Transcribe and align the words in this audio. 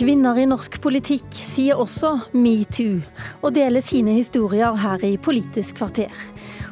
Kvinner 0.00 0.38
i 0.40 0.46
norsk 0.48 0.78
politikk 0.80 1.26
sier 1.36 1.76
også 1.76 2.14
metoo, 2.32 3.02
og 3.44 3.52
deler 3.52 3.84
sine 3.84 4.14
historier 4.16 4.78
her 4.80 5.02
i 5.04 5.18
Politisk 5.20 5.76
kvarter. 5.76 6.14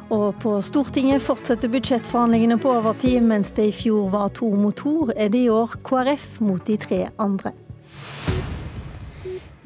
Og 0.09 0.33
på 0.41 0.55
Stortinget 0.65 1.21
fortsetter 1.21 1.69
budsjettforhandlingene 1.69 2.57
på 2.57 2.73
overtid. 2.79 3.19
Mens 3.21 3.53
det 3.53 3.67
i 3.69 3.75
fjor 3.83 4.09
var 4.15 4.33
to 4.33 4.49
mot 4.57 4.73
to, 4.81 5.11
er 5.13 5.29
det 5.29 5.43
i 5.45 5.53
år 5.53 5.77
KrF 5.85 6.39
mot 6.41 6.65
de 6.65 6.81
tre 6.81 7.03
andre. 7.21 7.53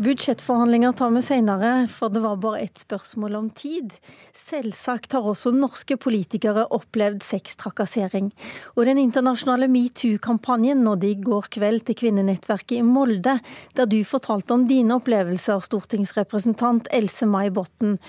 Budsjettforhandlinger 0.02 0.92
tar 0.92 1.12
vi 1.14 1.22
senere, 1.22 1.88
for 1.88 2.10
det 2.10 2.24
var 2.24 2.40
bare 2.42 2.64
ett 2.64 2.80
spørsmål 2.82 3.36
om 3.38 3.50
tid. 3.54 3.92
Selvsagt 4.34 5.14
har 5.14 5.28
også 5.30 5.52
norske 5.54 6.00
politikere 6.02 6.64
opplevd 6.74 7.22
sextrakassering. 7.22 8.32
Og 8.74 8.88
den 8.90 8.98
internasjonale 8.98 9.68
metoo-kampanjen 9.70 10.82
nådde 10.82 11.12
i 11.12 11.20
går 11.22 11.52
kveld 11.54 11.86
til 11.86 12.00
kvinnenettverket 12.00 12.80
i 12.80 12.88
Molde, 12.88 13.36
der 13.78 13.86
du 13.86 14.00
fortalte 14.02 14.58
om 14.58 14.66
dine 14.66 14.98
opplevelser, 14.98 15.62
stortingsrepresentant 15.62 16.90
Else 16.90 17.30
May 17.30 17.54
Botten. 17.54 18.00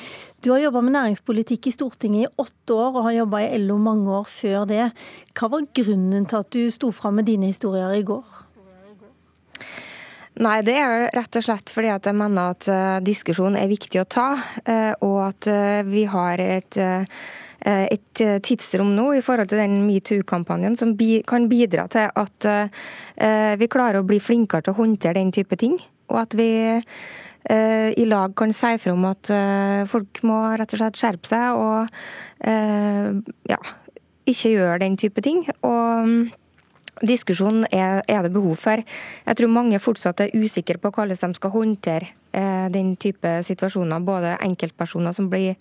Du 0.40 0.54
har 0.54 0.64
jobba 0.64 0.80
med 0.80 0.96
næringspolitikk 0.96 1.68
i 1.68 1.76
Stortinget 1.76 2.30
i 2.30 2.32
åtte 2.40 2.80
år, 2.80 2.96
og 2.96 3.10
har 3.10 3.18
jobba 3.20 3.44
i 3.44 3.60
LO 3.60 3.76
mange 3.76 4.08
år 4.22 4.24
før 4.32 4.64
det. 4.72 4.88
Hva 5.36 5.52
var 5.52 5.68
grunnen 5.76 6.24
til 6.32 6.40
at 6.40 6.52
du 6.56 6.64
sto 6.72 6.94
fram 6.96 7.20
med 7.20 7.28
dine 7.28 7.52
historier 7.52 7.92
i 7.92 8.06
går? 8.08 8.24
Nei, 10.34 10.56
det 10.66 10.74
er 10.74 11.04
rett 11.14 11.36
og 11.38 11.44
slett 11.46 11.70
fordi 11.70 11.92
at 11.94 12.08
jeg 12.08 12.18
mener 12.18 12.56
at 12.56 12.66
diskusjonen 13.06 13.58
er 13.60 13.70
viktig 13.70 14.00
å 14.02 14.08
ta. 14.10 14.28
Uh, 14.66 14.90
og 15.06 15.18
at 15.28 15.46
uh, 15.46 15.82
vi 15.86 16.02
har 16.10 16.42
et, 16.42 16.78
et, 17.64 18.22
tidsrom 18.42 18.90
nå 18.96 19.12
i 19.14 19.22
forhold 19.24 19.52
til 19.52 19.62
den 19.62 19.84
metoo-kampanjen 19.86 20.74
som 20.78 20.96
kan 21.30 21.46
bidra 21.48 21.86
til 21.88 22.10
at 22.10 22.46
vi 23.58 23.68
klarer 23.72 24.02
å 24.02 24.06
bli 24.06 24.18
flinkere 24.20 24.66
til 24.66 24.74
å 24.74 24.80
håndtere 24.82 25.16
den 25.16 25.32
type 25.32 25.56
ting. 25.56 25.78
Og 26.12 26.18
at 26.26 26.36
vi 26.36 26.50
i 27.44 28.04
lag 28.08 28.34
kan 28.36 28.52
si 28.56 28.74
fra 28.82 28.92
om 28.92 29.06
at 29.08 29.32
folk 29.88 30.20
må 30.28 30.42
rett 30.58 30.76
og 30.76 30.82
slett 30.82 31.00
skjerpe 31.00 31.30
seg 31.30 31.56
og 31.56 31.88
ja, 33.48 33.58
ikke 34.28 34.54
gjøre 34.54 34.78
den 34.84 35.00
type 35.00 35.24
ting. 35.24 35.42
Og 35.64 36.28
diskusjon 37.02 37.64
er, 37.72 38.02
er, 38.06 38.22
det 38.22 38.32
behov 38.34 38.58
for. 38.60 38.82
Jeg 39.26 39.38
tror 39.38 39.50
mange 39.52 39.80
fortsatt 39.82 40.22
er 40.24 40.34
usikre 40.36 40.78
på 40.78 40.92
hvordan 40.94 41.34
de 41.34 41.38
skal 41.38 41.54
håndtere 41.54 42.10
eh, 42.32 42.66
den 42.74 42.94
type 43.00 43.30
situasjoner. 43.46 44.04
Både 44.04 44.36
enkeltpersoner 44.44 45.16
som, 45.16 45.28
blir, 45.32 45.58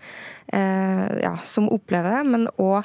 eh, 0.54 1.06
ja, 1.24 1.36
som 1.48 1.70
opplever 1.74 2.20
det, 2.20 2.24
men 2.30 2.48
òg 2.58 2.84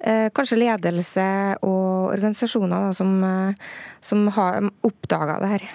eh, 0.00 0.28
kanskje 0.36 0.60
ledelse 0.60 1.26
og 1.62 2.12
organisasjoner 2.16 2.88
da, 2.88 2.92
som, 2.96 3.16
som, 4.04 4.28
har 4.36 4.68
oppdaga 4.86 5.40
det 5.42 5.54
her. 5.56 5.68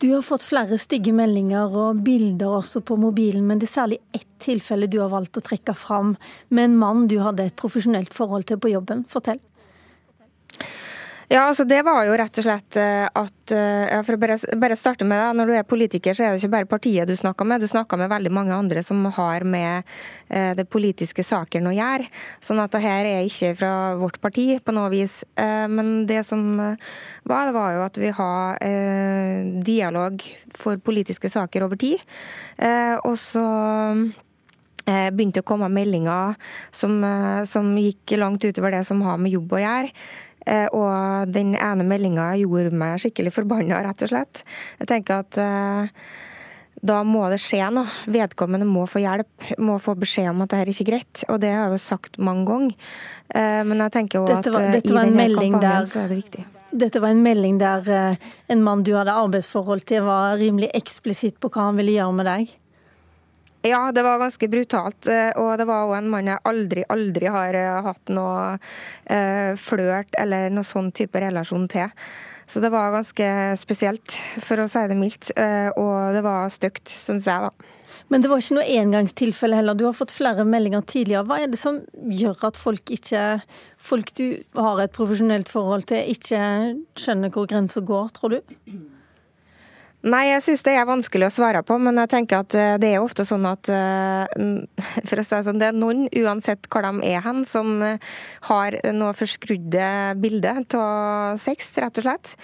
Du 0.00 0.08
har 0.14 0.22
fått 0.24 0.46
flere 0.46 0.78
stygge 0.80 1.12
meldinger 1.12 1.74
og 1.76 1.98
bilder 2.06 2.54
også 2.62 2.80
på 2.80 2.96
mobilen, 2.96 3.44
men 3.44 3.60
det 3.60 3.66
er 3.68 3.74
særlig 3.74 3.98
ett 4.16 4.28
tilfelle 4.40 4.88
du 4.88 4.96
har 5.02 5.10
valgt 5.12 5.36
å 5.36 5.44
trekke 5.44 5.74
fram, 5.76 6.14
med 6.48 6.70
en 6.70 6.78
mann 6.80 7.04
du 7.10 7.18
hadde 7.20 7.50
et 7.50 7.58
profesjonelt 7.60 8.16
forhold 8.16 8.48
til 8.48 8.56
på 8.62 8.72
jobben. 8.72 9.04
Fortell. 9.12 9.42
Ja, 11.30 11.44
altså 11.46 11.62
det 11.62 11.84
var 11.86 12.02
jo 12.08 12.14
rett 12.18 12.38
og 12.40 12.42
slett 12.42 12.76
eh, 12.80 13.04
at 13.06 13.52
eh, 13.54 13.84
ja, 13.86 14.00
For 14.02 14.16
å 14.16 14.18
bare, 14.18 14.34
bare 14.58 14.76
starte 14.78 15.06
med 15.06 15.14
det, 15.14 15.28
når 15.38 15.46
du 15.46 15.52
er 15.60 15.68
politiker, 15.68 16.16
så 16.16 16.24
er 16.26 16.32
det 16.32 16.40
ikke 16.40 16.54
bare 16.56 16.68
partiet 16.72 17.06
du 17.06 17.14
snakker 17.14 17.46
med. 17.46 17.62
Du 17.62 17.70
snakker 17.70 18.00
med 18.00 18.10
veldig 18.10 18.32
mange 18.34 18.56
andre 18.56 18.82
som 18.82 19.04
har 19.14 19.44
med 19.46 19.86
eh, 20.26 20.50
det 20.58 20.64
politiske 20.66 21.22
saken 21.22 21.68
å 21.70 21.74
gjøre. 21.76 22.08
Sånn 22.42 22.58
at 22.58 22.74
det 22.74 22.80
her 22.82 23.06
er 23.06 23.28
ikke 23.28 23.52
fra 23.60 23.74
vårt 24.00 24.18
parti 24.18 24.56
på 24.58 24.74
noe 24.74 24.90
vis. 24.90 25.20
Men 25.38 26.02
det 26.08 26.24
som 26.26 26.42
var, 26.58 27.46
det 27.46 27.54
var 27.54 27.76
jo 27.76 27.84
at 27.84 28.00
vi 28.00 28.10
har 28.16 28.58
dialog 29.66 30.24
for 30.58 30.82
politiske 30.82 31.30
saker 31.30 31.66
over 31.66 31.78
tid. 31.78 32.02
Og 33.06 33.14
så 33.20 33.44
begynte 34.86 35.44
å 35.44 35.46
komme 35.46 35.70
meldinger 35.72 36.34
som, 36.74 36.98
som 37.46 37.70
gikk 37.78 38.16
langt 38.18 38.44
utover 38.44 38.74
det 38.74 38.82
som 38.88 39.02
har 39.06 39.20
med 39.22 39.36
jobb 39.36 39.54
å 39.54 39.62
gjøre. 39.62 39.94
Eh, 40.46 40.66
og 40.72 41.30
den 41.32 41.54
ene 41.58 41.86
meldinga 41.86 42.32
gjorde 42.40 42.72
meg 42.74 43.00
skikkelig 43.02 43.34
forbanna, 43.36 43.82
rett 43.84 44.04
og 44.06 44.12
slett. 44.12 44.44
Jeg 44.80 44.90
tenker 44.90 45.24
at 45.24 45.40
eh, 45.40 46.12
da 46.80 47.00
må 47.04 47.26
det 47.32 47.40
skje 47.44 47.66
noe. 47.76 47.88
Vedkommende 48.10 48.68
må 48.68 48.86
få 48.88 49.02
hjelp, 49.02 49.50
må 49.60 49.76
få 49.82 49.96
beskjed 50.00 50.30
om 50.32 50.46
at 50.46 50.52
det 50.52 50.62
her 50.62 50.70
er 50.70 50.74
ikke 50.74 50.88
greit. 50.92 51.26
Og 51.28 51.42
det 51.42 51.52
har 51.52 51.66
jeg 51.66 51.76
jo 51.76 51.82
sagt 51.84 52.16
mange 52.22 52.46
ganger. 52.48 52.94
Eh, 53.34 53.60
men 53.68 53.84
jeg 53.84 53.96
tenker 53.98 54.22
jo 54.22 54.30
at 54.30 54.48
var, 54.48 54.70
i 54.70 54.80
denne 54.80 55.28
kampanjen 55.28 55.60
der, 55.60 55.90
så 55.90 56.04
er 56.04 56.14
det 56.14 56.22
viktig. 56.22 56.46
Dette 56.70 57.00
var 57.02 57.10
en 57.10 57.24
melding 57.24 57.56
der 57.58 57.88
en 57.90 58.60
mann 58.62 58.84
du 58.86 58.92
hadde 58.94 59.10
arbeidsforhold 59.10 59.82
til, 59.90 60.04
var 60.06 60.38
rimelig 60.38 60.70
eksplisitt 60.78 61.40
på 61.42 61.50
hva 61.50 61.66
han 61.66 61.80
ville 61.80 61.96
gjøre 61.96 62.14
med 62.14 62.28
deg? 62.30 62.52
Ja, 63.62 63.92
det 63.92 64.02
var 64.02 64.18
ganske 64.18 64.48
brutalt. 64.48 65.06
Eh, 65.06 65.30
og 65.36 65.58
det 65.60 65.66
var 65.68 65.88
òg 65.88 65.98
en 65.98 66.10
mann 66.12 66.30
jeg 66.30 66.40
aldri, 66.48 66.84
aldri 66.88 67.28
har 67.28 67.56
eh, 67.58 67.80
hatt 67.84 68.12
noe 68.12 68.54
eh, 69.04 69.52
flørt 69.60 70.16
eller 70.20 70.48
noe 70.54 70.64
sånn 70.64 70.88
type 70.96 71.20
relasjon 71.20 71.66
til. 71.68 71.92
Så 72.50 72.62
det 72.64 72.72
var 72.72 72.94
ganske 72.94 73.26
spesielt, 73.60 74.16
for 74.42 74.58
å 74.58 74.66
si 74.66 74.80
det 74.90 74.96
mildt. 74.98 75.28
Og 75.78 76.16
det 76.16 76.22
var 76.24 76.48
stygt, 76.50 76.90
syns 76.90 77.28
jeg, 77.30 77.46
da. 77.46 77.76
Men 78.10 78.24
det 78.24 78.30
var 78.32 78.42
ikke 78.42 78.56
noe 78.56 78.78
engangstilfelle 78.80 79.60
heller. 79.60 79.76
Du 79.78 79.84
har 79.86 79.94
fått 79.94 80.10
flere 80.10 80.42
meldinger 80.42 80.82
tidligere. 80.82 81.28
Hva 81.28 81.38
er 81.44 81.52
det 81.52 81.60
som 81.62 81.78
gjør 82.10 82.48
at 82.50 82.58
folk 82.58 82.90
ikke 82.90 83.22
Folk 83.80 84.10
du 84.18 84.42
har 84.58 84.82
et 84.82 84.92
profesjonelt 84.92 85.48
forhold 85.48 85.86
til, 85.88 86.10
ikke 86.12 86.40
skjønner 87.00 87.30
hvor 87.32 87.46
grensa 87.48 87.80
går, 87.80 88.10
tror 88.18 88.34
du? 88.34 88.56
Nei, 90.00 90.30
jeg 90.30 90.40
syns 90.46 90.62
det 90.64 90.72
er 90.80 90.86
vanskelig 90.88 91.26
å 91.28 91.32
svare 91.34 91.60
på, 91.66 91.76
men 91.76 92.00
jeg 92.00 92.08
tenker 92.08 92.40
at 92.40 92.54
eh, 92.56 92.78
det 92.80 92.94
er 92.94 93.04
ofte 93.04 93.26
sånn 93.28 93.44
at 93.44 93.68
eh, 93.68 94.24
for 95.08 95.20
å 95.20 95.24
si 95.26 95.34
det 95.34 95.42
sånn, 95.44 95.60
det 95.60 95.68
er 95.68 95.76
noen, 95.76 96.06
uansett 96.22 96.70
hvor 96.72 96.86
de 96.86 97.04
er 97.04 97.20
hen, 97.26 97.44
som 97.44 97.82
har 98.48 98.78
noe 98.96 99.12
forskrudde 99.18 99.90
bilde 100.22 100.56
av 100.80 101.36
sex, 101.40 101.74
rett 101.84 102.00
og 102.00 102.08
slett. 102.08 102.36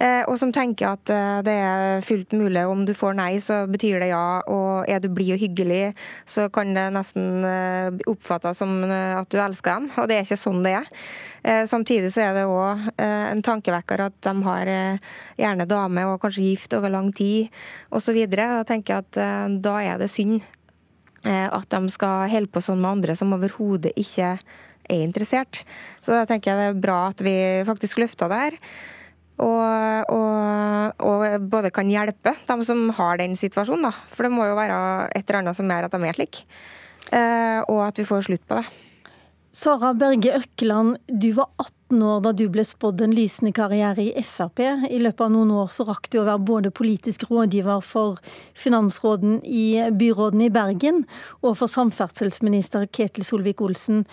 Eh, 0.00 0.22
og 0.32 0.38
som 0.40 0.52
tenker 0.52 0.94
at 0.94 1.10
eh, 1.12 1.40
det 1.44 1.54
er 1.60 2.04
fullt 2.04 2.32
mulig. 2.32 2.62
Om 2.64 2.86
du 2.88 2.94
får 2.96 3.18
nei, 3.18 3.34
så 3.44 3.62
betyr 3.68 4.00
det 4.00 4.10
ja. 4.14 4.40
Og 4.48 4.88
er 4.88 5.02
du 5.02 5.10
blid 5.12 5.34
og 5.36 5.42
hyggelig, 5.42 5.90
så 6.28 6.48
kan 6.52 6.72
det 6.76 6.86
nesten 6.94 7.44
eh, 7.44 7.90
oppfattes 8.08 8.62
som 8.62 8.80
at 8.88 9.28
du 9.28 9.36
elsker 9.42 9.76
dem. 9.76 9.90
Og 10.00 10.08
det 10.08 10.16
er 10.16 10.24
ikke 10.24 10.40
sånn 10.40 10.64
det 10.64 10.78
er. 10.80 10.88
Samtidig 11.42 12.10
så 12.12 12.26
er 12.26 12.34
det 12.36 12.46
òg 12.50 12.88
en 13.00 13.40
tankevekker 13.44 14.02
at 14.04 14.16
de 14.26 14.32
har 14.44 14.70
gjerne 15.40 15.66
dame 15.70 16.04
og 16.10 16.18
kanskje 16.20 16.50
gift 16.50 16.74
over 16.76 16.92
lang 16.92 17.08
tid 17.16 17.48
osv. 17.96 18.18
Da 18.28 19.76
er 19.80 20.02
det 20.02 20.10
synd 20.12 20.42
at 21.24 21.72
de 21.72 21.80
skal 21.92 22.28
holde 22.32 22.52
på 22.52 22.60
sånn 22.64 22.82
med 22.82 22.90
andre 22.90 23.16
som 23.16 23.32
overhodet 23.36 23.96
ikke 23.96 24.34
er 24.90 25.04
interessert. 25.04 25.62
Så 26.02 26.14
da 26.14 26.26
tenker 26.28 26.52
jeg 26.52 26.60
det 26.60 26.70
er 26.74 26.82
bra 26.82 27.00
at 27.10 27.22
vi 27.24 27.34
faktisk 27.68 28.00
løfter 28.02 28.30
det 28.30 28.40
her. 28.44 28.58
Og, 29.40 30.12
og, 30.12 31.00
og, 31.00 31.24
både 31.48 31.72
kan 31.72 31.88
hjelpe 31.88 32.34
dem 32.48 32.64
som 32.66 32.90
har 32.98 33.20
den 33.20 33.36
situasjonen, 33.38 33.88
da. 33.88 33.94
For 34.12 34.26
det 34.26 34.34
må 34.34 34.44
jo 34.50 34.58
være 34.58 35.08
et 35.16 35.24
eller 35.24 35.40
annet 35.40 35.56
som 35.56 35.70
gjør 35.70 35.88
at 35.88 35.96
de 35.96 36.08
er 36.10 36.18
slik. 36.18 36.42
Eh, 37.08 37.60
og 37.64 37.80
at 37.86 38.00
vi 38.02 38.08
får 38.08 38.28
slutt 38.28 38.44
på 38.44 38.60
det. 38.60 38.66
Sara 39.50 39.94
Berge 39.98 40.30
Økkeland, 40.36 40.96
du 41.08 41.32
var 41.34 41.48
18 41.58 42.02
år 42.06 42.20
da 42.22 42.30
du 42.38 42.44
ble 42.54 42.62
spådd 42.62 43.00
en 43.02 43.14
lysende 43.16 43.50
karriere 43.50 44.04
i 44.06 44.22
Frp. 44.22 44.60
I 44.86 45.00
løpet 45.02 45.24
av 45.24 45.32
noen 45.34 45.50
år 45.50 45.72
så 45.74 45.88
rakk 45.88 46.06
du 46.12 46.20
å 46.20 46.26
være 46.28 46.44
både 46.46 46.70
politisk 46.70 47.24
rådgiver 47.26 47.82
for 47.82 48.20
finansråden 48.54 49.40
i 49.42 49.82
byråden 49.90 50.44
i 50.46 50.52
Bergen 50.54 51.02
og 51.40 51.56
for 51.58 51.72
samferdselsminister 51.72 52.86
Ketil 52.94 53.26
Solvik-Olsen. 53.26 54.04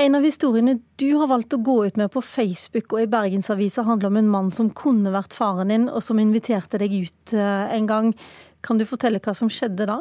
En 0.00 0.16
av 0.16 0.24
historiene 0.24 0.78
du 0.96 1.10
har 1.12 1.28
valgt 1.28 1.52
å 1.52 1.60
gå 1.60 1.76
ut 1.90 2.00
med 2.00 2.08
på 2.14 2.24
Facebook 2.24 2.94
og 2.96 3.02
i 3.02 3.10
Bergensavisa, 3.12 3.84
handler 3.84 4.08
om 4.08 4.16
en 4.22 4.32
mann 4.32 4.48
som 4.48 4.72
kunne 4.72 5.12
vært 5.12 5.36
faren 5.36 5.68
din, 5.68 5.90
og 5.92 6.00
som 6.00 6.22
inviterte 6.22 6.80
deg 6.80 6.96
ut 7.04 7.36
eh, 7.36 7.76
en 7.76 7.90
gang. 7.90 8.14
Kan 8.64 8.80
du 8.80 8.88
fortelle 8.88 9.20
hva 9.20 9.36
som 9.36 9.52
skjedde 9.52 9.90
da? 9.92 10.00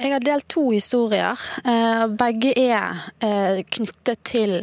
Jeg 0.00 0.14
har 0.14 0.22
delt 0.24 0.46
to 0.48 0.62
historier. 0.72 1.40
Eh, 1.60 2.06
begge 2.16 2.54
er 2.56 3.02
eh, 3.20 3.60
knyttet 3.68 4.22
til 4.24 4.54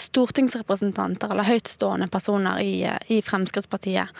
stortingsrepresentanter 0.00 1.30
eller 1.30 1.46
høytstående 1.46 2.08
personer 2.10 2.58
i 2.64 3.20
Fremskrittspartiet. 3.22 4.10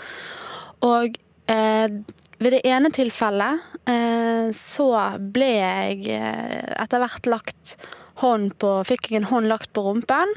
Og 0.87 1.17
ved 1.49 2.53
det 2.55 2.61
ene 2.69 2.93
tilfellet 2.95 4.55
så 4.55 4.87
ble 5.35 5.49
jeg 5.51 6.15
etter 6.15 7.03
hvert 7.03 7.29
lagt 7.33 7.75
hånd 8.23 8.55
på, 8.61 8.71
fikk 8.89 9.11
jeg 9.11 9.21
en 9.21 9.29
hånd 9.31 9.51
lagt 9.51 9.73
på 9.77 9.85
rumpen. 9.87 10.33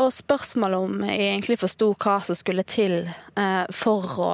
Og 0.00 0.10
spørsmålet 0.14 0.86
om 0.86 1.04
jeg 1.06 1.28
egentlig 1.28 1.58
forsto 1.62 1.92
hva 1.94 2.16
som 2.26 2.38
skulle 2.38 2.64
til 2.66 2.96
eh, 3.06 3.66
for 3.74 4.16
å 4.24 4.30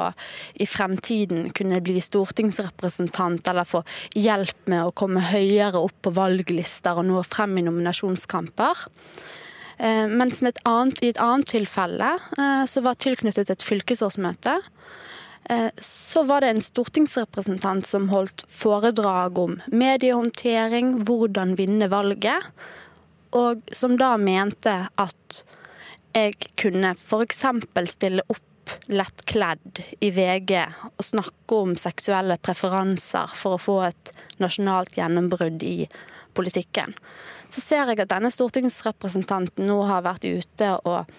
i 0.60 0.68
fremtiden 0.68 1.50
kunne 1.56 1.82
bli 1.84 2.00
stortingsrepresentant 2.04 3.50
eller 3.52 3.68
få 3.68 3.82
hjelp 4.16 4.70
med 4.72 4.86
å 4.86 4.94
komme 4.96 5.24
høyere 5.30 5.82
opp 5.82 5.98
på 6.06 6.14
valglister 6.16 7.00
og 7.00 7.08
nå 7.10 7.20
frem 7.28 7.58
i 7.60 7.66
nominasjonskamper. 7.66 8.88
Eh, 9.80 10.06
mens 10.08 10.42
et 10.44 10.60
annet, 10.68 11.00
i 11.04 11.12
et 11.12 11.20
annet 11.22 11.48
tilfelle 11.48 12.14
eh, 12.36 12.64
så 12.68 12.84
var 12.84 13.00
tilknyttet 13.00 13.52
et 13.52 13.64
fylkesårsmøte. 13.64 14.58
Eh, 15.48 15.70
så 15.76 16.22
var 16.28 16.40
det 16.40 16.50
en 16.54 16.62
stortingsrepresentant 16.64 17.86
som 17.86 18.08
holdt 18.12 18.44
foredrag 18.48 19.38
om 19.38 19.58
mediehåndtering, 19.72 20.98
hvordan 21.04 21.56
vinne 21.60 21.90
valget, 21.92 22.50
og 23.36 23.62
som 23.72 23.96
da 24.00 24.16
mente 24.18 24.74
at 24.98 25.42
jeg 26.14 26.34
kunne 26.58 26.94
f.eks. 26.98 27.44
stille 27.92 28.24
opp 28.28 28.46
lettkledd 28.90 29.80
i 30.02 30.10
VG 30.14 30.52
og 30.90 31.04
snakke 31.04 31.58
om 31.58 31.74
seksuelle 31.78 32.36
preferanser 32.42 33.30
for 33.34 33.56
å 33.56 33.62
få 33.62 33.76
et 33.88 34.12
nasjonalt 34.42 34.98
gjennombrudd 34.98 35.62
i 35.66 35.76
politikken. 36.36 36.94
Så 37.50 37.62
ser 37.62 37.90
jeg 37.90 38.02
at 38.02 38.12
denne 38.12 38.30
stortingsrepresentanten 38.32 39.68
nå 39.68 39.80
har 39.88 40.06
vært 40.06 40.26
ute 40.28 40.74
og 40.88 41.10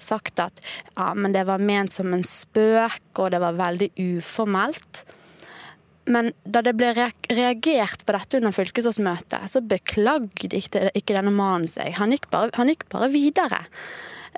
sagt 0.00 0.38
at 0.42 0.60
ja, 0.94 1.12
men 1.14 1.34
det 1.34 1.46
var 1.48 1.62
ment 1.62 1.94
som 1.94 2.12
en 2.14 2.26
spøk, 2.26 3.02
og 3.18 3.32
det 3.34 3.40
var 3.42 3.58
veldig 3.58 3.90
uformelt. 3.98 5.02
Men 6.10 6.32
da 6.44 6.62
det 6.64 6.74
ble 6.78 6.92
reagert 6.94 8.04
på 8.06 8.14
dette 8.16 8.38
under 8.38 8.54
fylkesårsmøtet, 8.54 9.50
så 9.50 9.62
beklagde 9.62 10.56
ikke 10.58 11.14
denne 11.14 11.34
mannen 11.34 11.68
seg. 11.70 11.94
Han 12.00 12.14
gikk 12.14 12.30
bare, 12.32 12.54
han 12.58 12.70
gikk 12.72 12.88
bare 12.90 13.10
videre. 13.12 13.60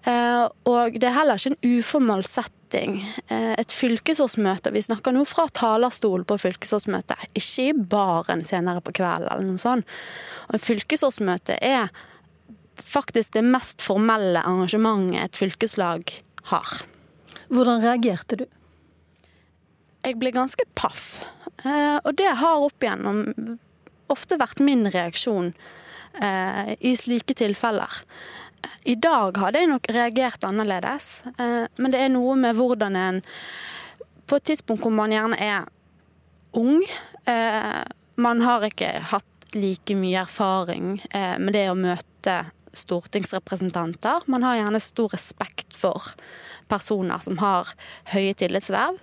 Eh, 0.02 0.44
og 0.66 0.96
det 0.98 1.06
er 1.06 1.14
heller 1.14 1.38
ikke 1.38 1.52
en 1.52 1.78
uformell 1.78 2.24
setting. 2.26 2.96
Eh, 3.28 3.52
et 3.60 3.74
fylkesårsmøte, 3.74 4.72
vi 4.74 4.82
snakker 4.82 5.14
nå 5.14 5.22
fra 5.28 5.46
talerstolen 5.54 6.26
på 6.26 6.38
fylkesårsmøtet, 6.42 7.28
ikke 7.38 7.68
i 7.68 7.76
baren 7.76 8.42
senere 8.46 8.82
på 8.82 8.94
kvelden 8.98 9.28
eller 9.28 9.46
noe 9.46 9.62
sånt. 9.62 9.86
Og 10.50 10.62
fylkesårsmøte 10.62 11.58
er 11.62 11.92
faktisk 12.82 13.36
det 13.36 13.44
mest 13.46 13.84
formelle 13.84 14.42
arrangementet 14.42 15.20
et 15.22 15.38
fylkeslag 15.38 16.16
har. 16.50 16.74
Hvordan 17.52 17.84
reagerte 17.84 18.42
du? 18.42 18.46
Jeg 20.02 20.18
ble 20.18 20.32
ganske 20.34 20.66
paff. 20.74 21.20
Eh, 21.62 21.98
og 22.02 22.16
det 22.18 22.32
har 22.40 22.64
opp 22.64 22.82
igjennom 22.82 23.22
ofte 24.10 24.36
vært 24.40 24.58
min 24.60 24.88
reaksjon 24.92 25.54
i 26.84 26.90
slike 27.00 27.32
tilfeller. 27.40 28.02
I 28.84 28.94
dag 28.98 29.38
hadde 29.38 29.60
jeg 29.62 29.70
nok 29.70 29.88
reagert 29.94 30.44
annerledes, 30.46 31.22
eh, 31.38 31.68
men 31.78 31.94
det 31.94 32.00
er 32.02 32.12
noe 32.12 32.34
med 32.38 32.58
hvordan 32.58 32.98
en 32.98 33.20
På 34.26 34.38
et 34.38 34.46
tidspunkt 34.48 34.84
hvor 34.86 34.94
man 34.94 35.12
gjerne 35.12 35.36
er 35.36 35.66
ung, 36.56 36.80
eh, 37.28 37.82
man 38.16 38.40
har 38.40 38.64
ikke 38.64 38.88
hatt 39.10 39.54
like 39.54 39.96
mye 39.98 40.22
erfaring 40.22 41.02
eh, 41.10 41.36
med 41.38 41.52
det 41.52 41.66
å 41.68 41.76
møte 41.76 42.36
stortingsrepresentanter. 42.72 44.24
Man 44.32 44.46
har 44.46 44.56
gjerne 44.56 44.80
stor 44.80 45.12
respekt 45.12 45.76
for 45.76 46.14
personer 46.70 47.20
som 47.20 47.36
har 47.42 47.74
høye 48.14 48.32
tillitsverv. 48.40 48.96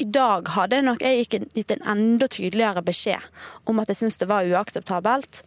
I 0.00 0.06
dag 0.08 0.48
hadde 0.54 0.78
jeg 0.78 0.86
nok 0.86 1.02
jeg 1.04 1.26
gitt 1.28 1.74
en 1.74 1.84
enda 1.92 2.30
tydeligere 2.32 2.80
beskjed 2.86 3.20
om 3.68 3.82
at 3.82 3.92
jeg 3.92 4.00
syntes 4.00 4.16
det 4.22 4.30
var 4.30 4.48
uakseptabelt. 4.48 5.42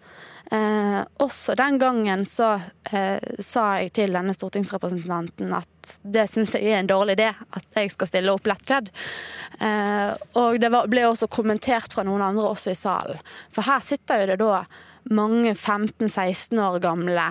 Eh, 0.51 1.01
også 1.23 1.55
den 1.55 1.79
gangen 1.79 2.25
så 2.27 2.55
eh, 2.91 3.19
sa 3.39 3.67
jeg 3.79 3.93
til 3.95 4.15
denne 4.15 4.35
stortingsrepresentanten 4.35 5.53
at 5.55 5.93
det 6.03 6.27
syns 6.31 6.53
jeg 6.57 6.67
er 6.71 6.81
en 6.81 6.89
dårlig 6.91 7.17
idé, 7.17 7.29
at 7.31 7.77
jeg 7.79 7.91
skal 7.93 8.09
stille 8.11 8.33
opp 8.33 8.47
lettkledd. 8.47 8.91
Eh, 9.63 10.11
og 10.39 10.59
det 10.61 10.71
var, 10.73 10.89
ble 10.91 11.07
også 11.07 11.31
kommentert 11.31 11.95
fra 11.95 12.05
noen 12.07 12.23
andre 12.25 12.49
også 12.53 12.73
i 12.73 12.79
salen. 12.79 13.21
For 13.55 13.65
her 13.67 13.83
sitter 13.83 14.23
jo 14.23 14.33
det 14.33 14.41
da 14.43 14.65
mange 15.11 15.51
15-16 15.53 16.59
år 16.63 16.79
gamle 16.83 17.25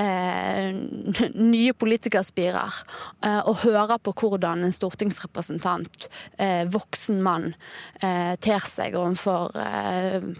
eh, 0.00 0.70
nye 1.36 1.74
politikerspirer 1.76 2.78
eh, 3.26 3.40
og 3.44 3.60
hører 3.64 4.00
på 4.00 4.14
hvordan 4.22 4.64
en 4.64 4.74
stortingsrepresentant, 4.74 6.08
eh, 6.38 6.64
voksen 6.70 7.20
mann, 7.24 7.52
ter 8.00 8.64
seg 8.64 8.96
overfor 8.96 9.52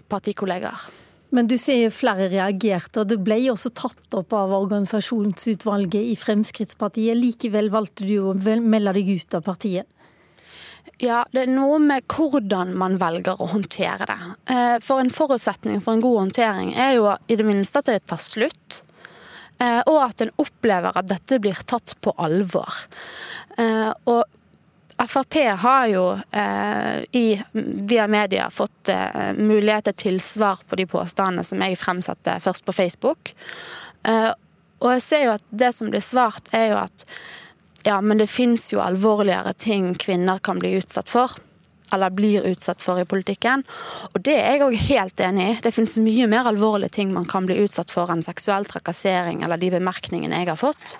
partikollegaer. 0.09 0.89
Men 1.31 1.47
du 1.47 1.55
sier 1.59 1.93
flere 1.95 2.27
reagerte, 2.31 3.01
og 3.01 3.07
det 3.07 3.21
ble 3.23 3.37
også 3.53 3.71
tatt 3.75 4.17
opp 4.19 4.35
av 4.35 4.51
organisasjonsutvalget 4.57 6.11
i 6.11 6.17
Fremskrittspartiet. 6.19 7.15
Likevel 7.15 7.71
valgte 7.71 8.07
du 8.07 8.17
å 8.19 8.35
melde 8.35 8.95
deg 8.99 9.13
ut 9.15 9.39
av 9.39 9.45
partiet. 9.47 9.87
Ja, 11.01 11.23
det 11.33 11.45
er 11.45 11.49
noe 11.49 11.79
med 11.81 12.05
hvordan 12.11 12.75
man 12.77 12.99
velger 13.01 13.39
å 13.41 13.47
håndtere 13.53 14.05
det. 14.09 14.19
Eh, 14.53 14.75
for 14.83 15.01
en 15.01 15.13
forutsetning 15.13 15.81
for 15.81 15.95
en 15.95 16.03
god 16.03 16.19
håndtering 16.25 16.75
er 16.77 16.95
jo 16.99 17.07
i 17.25 17.37
det 17.39 17.45
minste 17.47 17.81
at 17.81 17.89
det 17.89 18.03
tar 18.11 18.21
slutt. 18.21 18.81
Eh, 19.61 19.79
og 19.87 19.97
at 20.03 20.21
en 20.25 20.33
opplever 20.41 20.97
at 20.97 21.09
dette 21.09 21.39
blir 21.41 21.57
tatt 21.69 21.95
på 22.01 22.13
alvor. 22.21 22.83
Eh, 23.57 23.89
og 24.09 24.25
Frp 25.07 25.37
har 25.57 25.87
jo 25.87 26.05
eh, 26.31 27.01
i, 27.11 27.41
via 27.53 28.07
media 28.07 28.49
fått 28.51 28.89
eh, 28.89 29.33
mulighet 29.37 29.89
til 29.97 30.19
svar 30.21 30.61
på 30.67 30.77
de 30.77 30.85
påstandene 30.85 31.45
som 31.47 31.61
jeg 31.63 31.79
fremsatte 31.79 32.39
først 32.43 32.65
på 32.67 32.75
Facebook. 32.75 33.33
Eh, 34.03 34.31
og 34.81 34.89
jeg 34.95 35.05
ser 35.05 35.23
jo 35.25 35.35
at 35.35 35.45
det 35.49 35.71
som 35.77 35.91
blir 35.93 36.03
svart, 36.05 36.51
er 36.53 36.71
jo 36.73 36.81
at 36.81 37.05
ja, 37.85 38.01
men 38.01 38.21
det 38.21 38.29
fins 38.29 38.69
jo 38.73 38.81
alvorligere 38.81 39.53
ting 39.57 39.93
kvinner 39.97 40.41
kan 40.43 40.59
bli 40.61 40.75
utsatt 40.77 41.09
for. 41.09 41.33
Eller 41.91 42.13
blir 42.15 42.45
utsatt 42.47 42.81
for 42.81 43.01
i 43.01 43.07
politikken. 43.09 43.65
Og 44.13 44.21
det 44.23 44.37
er 44.37 44.55
jeg 44.55 44.65
òg 44.67 44.77
helt 44.85 45.23
enig 45.23 45.47
i. 45.47 45.57
Det 45.65 45.73
finnes 45.75 45.97
mye 45.99 46.29
mer 46.31 46.47
alvorlige 46.51 46.95
ting 46.99 47.11
man 47.13 47.27
kan 47.29 47.49
bli 47.49 47.57
utsatt 47.63 47.91
for 47.91 48.13
enn 48.13 48.23
seksuell 48.23 48.69
trakassering 48.69 49.41
eller 49.43 49.59
de 49.59 49.73
bemerkningene 49.73 50.43
jeg 50.43 50.53
har 50.53 50.61
fått. 50.61 50.95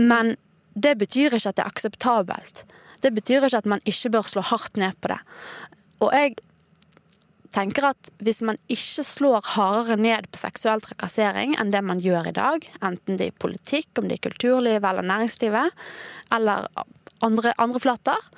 Men 0.00 0.34
det 0.74 0.96
betyr 0.98 1.36
ikke 1.36 1.50
at 1.50 1.58
det 1.58 1.64
er 1.64 1.70
akseptabelt. 1.70 2.64
Det 3.02 3.12
betyr 3.14 3.46
ikke 3.46 3.62
at 3.62 3.70
man 3.70 3.84
ikke 3.88 4.10
bør 4.16 4.26
slå 4.28 4.42
hardt 4.42 4.76
ned 4.80 4.96
på 5.00 5.12
det. 5.12 5.20
Og 6.02 6.10
jeg 6.14 6.36
tenker 7.54 7.90
at 7.92 8.10
hvis 8.24 8.42
man 8.42 8.58
ikke 8.72 9.04
slår 9.06 9.52
hardere 9.54 9.96
ned 10.00 10.26
på 10.32 10.40
seksuell 10.40 10.82
trakassering 10.82 11.54
enn 11.60 11.70
det 11.74 11.84
man 11.86 12.02
gjør 12.02 12.30
i 12.30 12.34
dag, 12.36 12.66
enten 12.82 13.20
det 13.20 13.28
er 13.28 13.34
i 13.34 13.42
politikk, 13.44 13.92
om 13.98 14.08
det 14.08 14.18
er 14.18 14.22
i 14.22 14.26
kulturlivet 14.28 14.88
eller 14.90 15.06
næringslivet, 15.06 15.86
eller 16.34 16.66
andre, 17.24 17.54
andre 17.62 17.82
flater, 17.82 18.30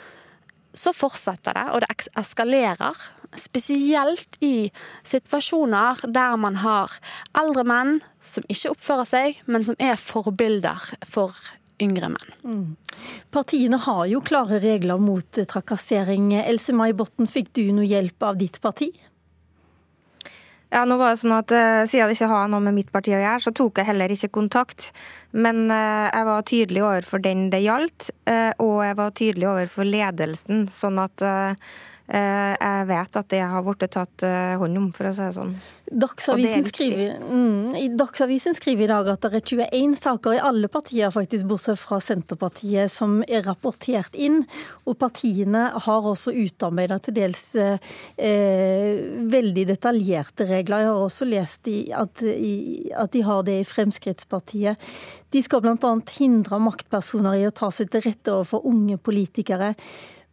så 0.77 0.93
fortsetter 0.93 1.57
det, 1.57 1.69
og 1.73 1.81
det 1.81 2.09
eskalerer. 2.21 3.05
Spesielt 3.41 4.37
i 4.45 4.69
situasjoner 5.09 6.05
der 6.13 6.37
man 6.41 6.61
har 6.61 6.93
eldre 7.37 7.65
menn 7.67 7.95
som 8.21 8.45
ikke 8.53 8.75
oppfører 8.75 9.09
seg, 9.09 9.41
men 9.49 9.65
som 9.65 9.79
er 9.81 9.97
forbilder 10.01 10.91
for 11.09 11.33
yngre 11.83 12.11
menn. 12.13 12.37
Mm. 12.45 13.01
Partiene 13.35 13.81
har 13.83 14.05
jo 14.11 14.23
klare 14.25 14.61
regler 14.63 15.01
mot 15.03 15.43
trakassering. 15.51 16.33
Else 16.43 16.75
May 16.77 16.95
Botten, 16.97 17.29
fikk 17.31 17.53
du 17.59 17.67
noe 17.77 17.89
hjelp 17.89 18.27
av 18.27 18.39
ditt 18.41 18.61
parti? 18.65 18.91
Ja, 20.75 20.83
nå 20.85 20.97
var 20.99 21.15
det 21.15 21.21
sånn 21.21 21.35
at 21.37 21.53
uh, 21.55 21.85
Siden 21.87 22.11
det 22.11 22.17
ikke 22.17 22.29
har 22.33 22.49
noe 22.51 22.65
med 22.65 22.75
mitt 22.75 22.89
parti 22.93 23.15
å 23.15 23.21
gjøre, 23.21 23.43
så 23.45 23.53
tok 23.55 23.79
jeg 23.79 23.89
heller 23.89 24.13
ikke 24.13 24.33
kontakt. 24.35 24.89
Men 25.31 25.69
uh, 25.71 26.09
jeg 26.11 26.27
var 26.29 26.47
tydelig 26.51 26.83
overfor 26.83 27.23
den 27.23 27.47
det 27.53 27.63
gjaldt, 27.63 28.11
uh, 28.29 28.51
og 28.65 28.81
jeg 28.85 28.99
var 28.99 29.15
tydelig 29.21 29.49
overfor 29.53 29.89
ledelsen. 29.89 30.67
Sånn 30.73 30.99
at 31.03 31.23
jeg 32.07 32.87
vet 32.87 33.17
at 33.19 33.31
det 33.33 33.41
har 33.43 33.65
blitt 33.67 33.89
tatt 33.91 34.25
hånd 34.61 34.79
om, 34.79 34.93
for 34.95 35.09
å 35.09 35.15
si 35.17 35.25
det 35.25 35.35
sånn. 35.35 35.57
Dagsavisen 35.87 36.65
skriver, 36.67 37.21
mm, 37.23 37.97
Dagsavisen 37.97 38.55
skriver 38.55 38.85
i 38.85 38.89
dag 38.91 39.07
at 39.13 39.23
det 39.23 39.39
er 39.39 39.69
21 39.71 39.93
saker 40.01 40.35
i 40.35 40.41
alle 40.43 40.67
partier, 40.69 41.13
faktisk 41.15 41.47
bortsett 41.47 41.79
fra 41.79 42.01
Senterpartiet, 42.03 42.91
som 42.91 43.21
er 43.29 43.45
rapportert 43.47 44.17
inn. 44.19 44.43
Og 44.83 44.99
partiene 44.99 45.69
har 45.85 46.09
også 46.11 46.35
utarbeidet 46.35 47.05
til 47.07 47.17
dels 47.21 47.45
eh, 47.55 47.79
veldig 49.31 49.67
detaljerte 49.71 50.49
regler. 50.51 50.83
Jeg 50.83 50.91
har 50.91 51.05
også 51.07 51.31
lest 51.31 51.71
i, 51.71 51.79
at, 51.95 52.25
i, 52.35 52.91
at, 52.91 53.13
de 53.15 53.23
har 53.23 53.47
det 53.47 53.61
i 53.61 53.69
Fremskrittspartiet. 53.71 54.91
De 55.31 55.45
skal 55.45 55.63
bl.a. 55.63 55.95
hindre 56.19 56.59
maktpersoner 56.67 57.39
i 57.39 57.47
å 57.47 57.55
ta 57.55 57.71
seg 57.71 57.95
til 57.95 58.09
rette 58.09 58.35
overfor 58.35 58.67
unge 58.67 58.99
politikere. 58.99 59.77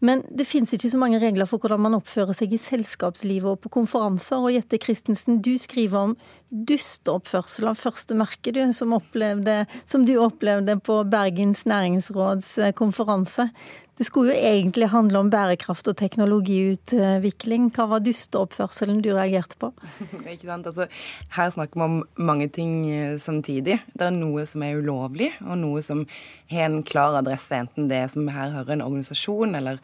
Men 0.03 0.19
det 0.27 0.43
finnes 0.49 0.73
ikke 0.75 0.91
så 0.91 0.99
mange 0.99 1.19
regler 1.23 1.47
for 1.47 1.63
hvordan 1.63 1.85
man 1.85 1.95
oppfører 1.95 2.35
seg 2.35 2.51
i 2.51 2.59
selskapslivet 2.59 3.47
og 3.53 3.61
på 3.63 3.71
konferanser. 3.77 4.41
Og 4.43 4.51
Jette 4.51 4.79
Christensen, 4.83 5.39
du 5.39 5.53
skriver 5.61 6.09
om 6.09 6.15
dusteoppførsel 6.51 7.69
av 7.71 7.79
første 7.79 8.17
merke, 8.19 8.51
du, 8.51 8.59
som, 8.75 8.91
opplevde, 8.97 9.63
som 9.87 10.03
du 10.07 10.17
opplevde 10.19 10.75
på 10.83 10.99
Bergens 11.07 11.63
næringsråds 11.69 12.51
eh, 12.59 12.75
konferanse. 12.75 13.47
Det 13.93 14.07
skulle 14.07 14.33
jo 14.33 14.41
egentlig 14.41 14.87
handle 14.89 15.19
om 15.21 15.29
bærekraft 15.29 15.87
og 15.91 15.97
teknologiutvikling. 15.99 17.67
Hva 17.75 17.85
var 17.91 18.01
dusteoppførselen 18.01 19.03
du 19.05 19.11
reagerte 19.13 19.59
på? 19.61 19.69
Ikke 20.33 20.47
sant? 20.47 20.65
Altså, 20.65 20.87
her 21.35 21.53
snakker 21.53 21.77
vi 21.77 21.85
om 21.85 21.99
mange 22.17 22.47
ting 22.49 22.87
eh, 22.89 23.19
samtidig. 23.21 23.77
Det 23.93 24.07
er 24.07 24.15
noe 24.15 24.47
som 24.49 24.65
er 24.65 24.81
ulovlig, 24.81 25.29
og 25.45 25.61
noe 25.61 25.85
som 25.85 26.07
har 26.49 26.71
en 26.71 26.81
klar 26.81 27.19
adresse, 27.21 27.53
enten 27.53 27.91
det 27.91 28.07
som 28.15 28.31
her 28.33 28.55
hører 28.57 28.79
en 28.79 28.85
organisasjon 28.87 29.53
eller 29.61 29.77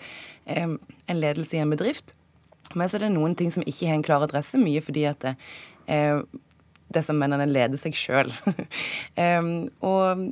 eh, 0.50 0.66
en 0.66 1.22
ledelse 1.22 1.60
i 1.60 1.62
en 1.62 1.78
bedrift. 1.78 2.16
Men 2.74 2.90
så 2.90 2.98
er 2.98 3.06
det 3.06 3.14
noen 3.14 3.38
ting 3.38 3.54
som 3.54 3.66
ikke 3.66 3.92
har 3.92 4.00
en 4.00 4.06
klar 4.06 4.26
adresse, 4.26 4.58
mye 4.62 4.82
fordi 4.82 5.06
at 5.10 5.22
det, 5.22 5.38
eh, 5.86 6.22
disse 6.90 7.14
mennene 7.14 7.46
leder 7.46 7.78
seg 7.78 7.94
sjøl. 7.94 8.34
eh, 9.22 9.54
og 9.86 10.30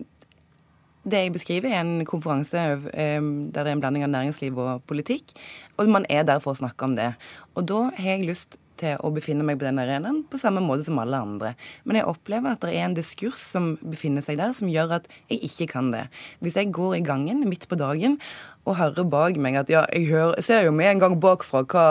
Det 1.08 1.24
jeg 1.24 1.32
beskriver, 1.32 1.72
er 1.72 1.86
en 1.86 2.06
konferanse 2.08 2.60
der 2.60 2.88
det 2.92 3.64
er 3.64 3.72
en 3.72 3.82
blanding 3.84 4.04
av 4.04 4.12
næringsliv 4.12 4.58
og 4.60 4.84
politikk. 4.90 5.32
Og 5.80 5.88
man 5.92 6.08
er 6.12 6.26
der 6.28 6.42
for 6.44 6.52
å 6.52 6.60
snakke 6.60 6.84
om 6.84 6.98
det. 6.98 7.14
Og 7.56 7.68
da 7.70 7.86
har 7.96 8.18
jeg 8.18 8.28
lyst 8.28 8.60
til 8.78 9.00
å 9.02 9.12
befinne 9.14 9.46
meg 9.46 9.60
på 9.60 9.66
den 9.66 9.80
arenaen 9.82 10.20
på 10.30 10.40
samme 10.42 10.62
måte 10.64 10.86
som 10.86 11.00
alle 11.02 11.20
andre. 11.24 11.54
Men 11.88 12.00
jeg 12.00 12.10
opplever 12.10 12.54
at 12.54 12.66
det 12.66 12.76
er 12.76 12.86
en 12.86 12.98
diskurs 12.98 13.42
som 13.42 13.72
befinner 13.82 14.26
seg 14.26 14.40
der, 14.42 14.54
som 14.54 14.70
gjør 14.72 15.00
at 15.00 15.08
jeg 15.32 15.42
ikke 15.50 15.70
kan 15.74 15.90
det. 15.94 16.06
Hvis 16.44 16.60
jeg 16.60 16.74
går 16.76 17.00
i 17.00 17.06
gangen 17.06 17.42
midt 17.50 17.68
på 17.70 17.80
dagen 17.80 18.20
og 18.68 18.78
hører 18.82 19.08
bak 19.08 19.40
meg 19.42 19.58
at 19.62 19.72
ja, 19.72 19.86
jeg, 19.94 20.10
hører, 20.12 20.38
ser 20.44 20.68
jo 20.68 20.76
med 20.76 20.92
en 20.92 21.04
gang 21.06 21.18
bakfra 21.24 21.64
hva 21.64 21.88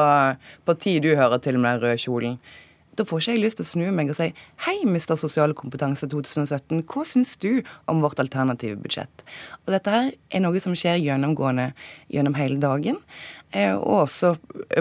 parti 0.68 0.98
du 1.02 1.14
hører 1.16 1.42
til 1.42 1.58
med 1.58 1.76
den 1.76 1.86
røde 1.86 2.04
kjolen. 2.04 2.38
Da 2.96 3.04
får 3.04 3.22
ikke 3.22 3.34
jeg 3.34 3.42
lyst 3.42 3.58
til 3.60 3.66
å 3.66 3.68
snu 3.68 3.86
meg 3.94 4.10
og 4.12 4.16
si 4.18 4.30
hei, 4.64 4.76
mister 4.88 5.18
Sosial 5.20 5.52
kompetanse 5.56 6.08
2017, 6.08 6.82
hva 6.88 7.04
syns 7.08 7.34
du 7.42 7.60
om 7.90 8.00
vårt 8.04 8.20
alternative 8.22 8.78
budsjett? 8.80 9.24
Og 9.66 9.74
dette 9.74 9.92
her 9.92 10.12
er 10.14 10.44
noe 10.44 10.62
som 10.62 10.76
skjer 10.78 11.02
gjennomgående 11.02 11.70
gjennom 12.12 12.36
hele 12.38 12.56
dagen. 12.62 13.00
Eh, 13.52 13.74
og 13.76 14.06
også 14.06 14.34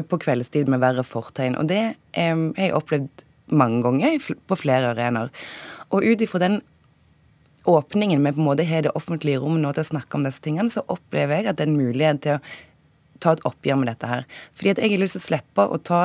på 0.09 0.21
kveldstid 0.23 0.71
med 0.71 0.83
verre 0.83 1.03
fortegn. 1.05 1.57
Og 1.59 1.67
det 1.71 1.83
eh, 2.15 2.31
har 2.31 2.69
jeg 2.69 2.77
opplevd 2.77 3.25
mange 3.55 3.83
ganger 3.85 4.31
på 4.47 4.57
flere 4.57 4.93
arenaer. 4.95 5.33
Og 5.91 6.07
ut 6.07 6.23
ifra 6.23 6.41
den 6.41 6.61
åpningen 7.65 8.21
med 8.21 8.35
på 8.35 8.41
en 8.41 8.47
måte 8.47 8.65
har 8.67 8.85
det 8.85 8.93
offentlige 8.95 9.41
rom 9.41 9.59
nå 9.61 9.73
til 9.73 9.83
å 9.85 9.91
snakke 9.91 10.17
om 10.17 10.25
disse 10.25 10.43
tingene, 10.45 10.69
så 10.69 10.85
opplever 10.91 11.39
jeg 11.39 11.49
at 11.49 11.57
det 11.57 11.65
er 11.65 11.71
en 11.71 11.79
mulighet 11.79 12.21
til 12.21 12.37
å 12.37 12.41
ta 13.23 13.35
et 13.35 13.43
oppgjør 13.47 13.79
med 13.81 13.91
dette 13.91 14.09
her. 14.09 14.25
Fordi 14.55 14.73
at 14.73 14.81
jeg 14.81 14.95
har 14.95 15.03
lyst 15.03 15.17
til 15.17 15.23
å 15.23 15.27
slippe 15.27 15.67
å 15.67 15.81
ta 15.81 16.01